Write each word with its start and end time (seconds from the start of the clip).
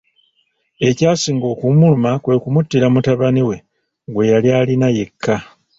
Ekyasinga 0.89 1.45
okumuluma 1.53 2.11
kwe 2.23 2.35
kumuttira 2.43 2.87
mutabani 2.93 3.41
we 3.49 3.57
gwe 4.13 4.23
yali 4.31 4.49
alina 4.59 4.87
yekka. 4.97 5.35